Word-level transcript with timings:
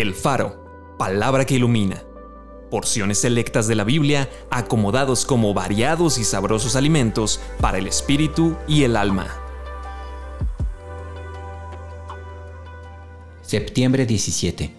El 0.00 0.14
Faro, 0.14 0.94
palabra 0.96 1.44
que 1.44 1.56
ilumina. 1.56 2.04
Porciones 2.70 3.18
selectas 3.18 3.66
de 3.66 3.74
la 3.74 3.82
Biblia 3.82 4.30
acomodados 4.48 5.24
como 5.24 5.52
variados 5.54 6.18
y 6.18 6.24
sabrosos 6.24 6.76
alimentos 6.76 7.40
para 7.60 7.78
el 7.78 7.88
espíritu 7.88 8.56
y 8.68 8.84
el 8.84 8.96
alma. 8.96 9.26
Septiembre 13.42 14.06
17. 14.06 14.72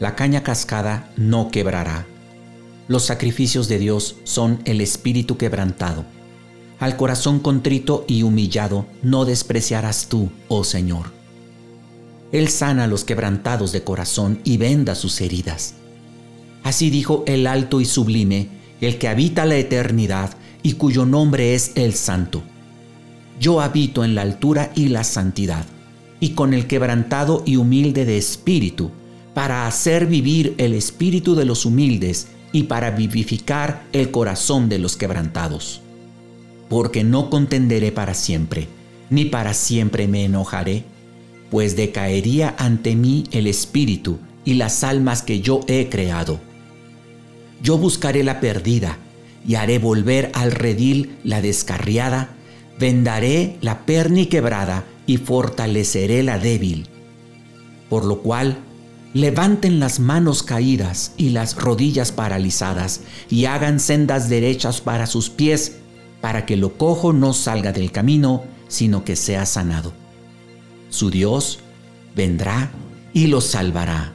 La 0.00 0.16
caña 0.16 0.42
cascada 0.42 1.12
no 1.16 1.52
quebrará. 1.52 2.04
Los 2.88 3.04
sacrificios 3.04 3.68
de 3.68 3.78
Dios 3.78 4.16
son 4.24 4.62
el 4.64 4.80
espíritu 4.80 5.36
quebrantado. 5.36 6.04
Al 6.80 6.96
corazón 6.96 7.38
contrito 7.38 8.04
y 8.08 8.24
humillado 8.24 8.84
no 9.00 9.24
despreciarás 9.24 10.08
tú, 10.08 10.32
oh 10.48 10.64
Señor. 10.64 11.17
Él 12.32 12.48
sana 12.48 12.84
a 12.84 12.86
los 12.86 13.04
quebrantados 13.04 13.72
de 13.72 13.82
corazón 13.82 14.40
y 14.44 14.58
venda 14.58 14.94
sus 14.94 15.20
heridas. 15.20 15.74
Así 16.62 16.90
dijo 16.90 17.24
el 17.26 17.46
alto 17.46 17.80
y 17.80 17.86
sublime, 17.86 18.48
el 18.80 18.98
que 18.98 19.08
habita 19.08 19.46
la 19.46 19.56
eternidad 19.56 20.36
y 20.62 20.74
cuyo 20.74 21.06
nombre 21.06 21.54
es 21.54 21.72
el 21.74 21.94
Santo. 21.94 22.42
Yo 23.40 23.60
habito 23.60 24.04
en 24.04 24.14
la 24.14 24.22
altura 24.22 24.72
y 24.74 24.88
la 24.88 25.04
santidad, 25.04 25.64
y 26.20 26.30
con 26.30 26.52
el 26.52 26.66
quebrantado 26.66 27.42
y 27.46 27.56
humilde 27.56 28.04
de 28.04 28.18
espíritu, 28.18 28.90
para 29.32 29.66
hacer 29.66 30.06
vivir 30.06 30.54
el 30.58 30.74
espíritu 30.74 31.34
de 31.34 31.44
los 31.44 31.64
humildes 31.64 32.28
y 32.52 32.64
para 32.64 32.90
vivificar 32.90 33.84
el 33.92 34.10
corazón 34.10 34.68
de 34.68 34.78
los 34.78 34.96
quebrantados. 34.96 35.80
Porque 36.68 37.04
no 37.04 37.30
contenderé 37.30 37.92
para 37.92 38.14
siempre, 38.14 38.66
ni 39.10 39.24
para 39.24 39.54
siempre 39.54 40.08
me 40.08 40.24
enojaré 40.24 40.84
pues 41.50 41.76
decaería 41.76 42.54
ante 42.58 42.94
mí 42.94 43.24
el 43.30 43.46
espíritu 43.46 44.18
y 44.44 44.54
las 44.54 44.84
almas 44.84 45.22
que 45.22 45.40
yo 45.40 45.60
he 45.66 45.88
creado. 45.88 46.40
Yo 47.62 47.78
buscaré 47.78 48.22
la 48.22 48.40
perdida 48.40 48.98
y 49.46 49.54
haré 49.54 49.78
volver 49.78 50.30
al 50.34 50.52
redil 50.52 51.16
la 51.24 51.40
descarriada, 51.40 52.30
vendaré 52.78 53.56
la 53.60 53.86
perni 53.86 54.26
quebrada 54.26 54.84
y 55.06 55.16
fortaleceré 55.16 56.22
la 56.22 56.38
débil. 56.38 56.86
Por 57.88 58.04
lo 58.04 58.20
cual, 58.20 58.58
levanten 59.14 59.80
las 59.80 60.00
manos 60.00 60.42
caídas 60.42 61.12
y 61.16 61.30
las 61.30 61.56
rodillas 61.56 62.12
paralizadas 62.12 63.00
y 63.30 63.46
hagan 63.46 63.80
sendas 63.80 64.28
derechas 64.28 64.80
para 64.80 65.06
sus 65.06 65.30
pies, 65.30 65.78
para 66.20 66.44
que 66.44 66.56
lo 66.56 66.76
cojo 66.76 67.12
no 67.12 67.32
salga 67.32 67.72
del 67.72 67.90
camino, 67.90 68.44
sino 68.68 69.04
que 69.04 69.16
sea 69.16 69.46
sanado 69.46 70.07
su 70.88 71.10
Dios 71.10 71.60
vendrá 72.14 72.70
y 73.12 73.26
los 73.26 73.44
salvará. 73.44 74.12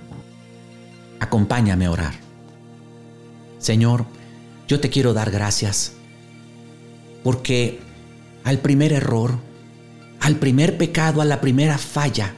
Acompáñame 1.20 1.86
a 1.86 1.92
orar. 1.92 2.14
Señor, 3.60 4.06
yo 4.68 4.80
te 4.80 4.90
quiero 4.90 5.14
dar 5.14 5.32
gracias 5.32 5.94
porque 7.24 7.80
al 8.44 8.60
primer 8.60 8.92
error, 8.92 9.40
al 10.20 10.36
primer 10.36 10.78
pecado, 10.78 11.22
a 11.22 11.26
la 11.26 11.40
primera 11.40 11.78
falla, 11.78 12.34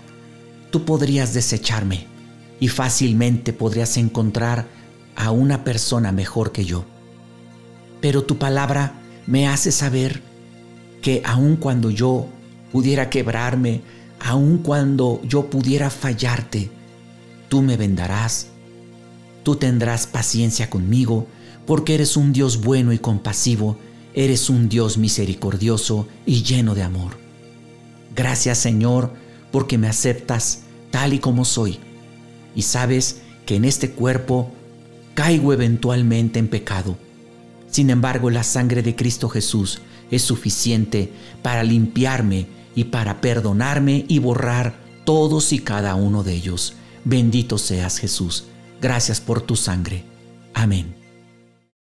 tú 0.72 0.86
podrías 0.86 1.34
desecharme 1.34 2.08
y 2.60 2.68
fácilmente 2.68 3.54
podrías 3.54 3.98
encontrar 3.98 4.68
a 5.16 5.32
una 5.32 5.64
persona 5.64 6.12
mejor 6.12 6.52
que 6.52 6.66
yo. 6.66 6.86
Pero 8.02 8.24
tu 8.24 8.38
palabra 8.38 8.94
me 9.26 9.48
hace 9.48 9.72
saber 9.72 10.22
que 11.02 11.22
aun 11.26 11.56
cuando 11.56 11.90
yo 11.90 12.28
pudiera 12.72 13.10
quebrarme, 13.10 13.82
aun 14.26 14.58
cuando 14.58 15.22
yo 15.24 15.52
pudiera 15.52 15.92
fallarte, 15.92 16.72
tú 17.48 17.62
me 17.62 17.78
vendarás, 17.78 18.48
tú 19.44 19.56
tendrás 19.56 20.08
paciencia 20.08 20.68
conmigo, 20.68 21.28
porque 21.68 21.94
eres 21.94 22.18
un 22.18 22.34
Dios 22.34 22.62
bueno 22.62 22.92
y 22.92 22.98
compasivo, 22.98 23.78
eres 24.16 24.50
un 24.50 24.68
Dios 24.68 24.98
misericordioso 24.98 26.08
y 26.26 26.42
lleno 26.42 26.74
de 26.74 26.82
amor. 26.82 27.20
Gracias 28.16 28.58
Señor, 28.58 29.14
porque 29.52 29.78
me 29.78 29.88
aceptas 29.88 30.62
tal 30.90 31.14
y 31.14 31.20
como 31.20 31.46
soy, 31.46 31.78
y 32.56 32.64
sabes 32.64 33.22
que 33.46 33.58
en 33.58 33.66
este 33.66 33.92
cuerpo 33.92 34.50
caigo 35.14 35.54
eventualmente 35.54 36.40
en 36.40 36.48
pecado. 36.48 36.98
Sin 37.70 37.92
embargo, 37.92 38.32
la 38.32 38.42
sangre 38.42 38.82
de 38.82 38.96
Cristo 38.96 39.30
Jesús 39.30 39.82
es 40.10 40.24
suficiente 40.24 41.12
para 41.44 41.62
limpiarme 41.62 42.55
y 42.76 42.86
para 42.86 43.22
perdonarme 43.22 44.06
y 44.08 44.20
borrar 44.20 44.76
todos 45.06 45.54
y 45.54 45.60
cada 45.60 45.96
uno 45.96 46.24
de 46.24 46.34
ellos. 46.34 46.74
Bendito 47.04 47.58
seas 47.58 47.98
Jesús. 47.98 48.46
Gracias 48.82 49.22
por 49.22 49.42
tu 49.42 49.56
sangre. 49.56 50.04
Amén. 50.54 51.05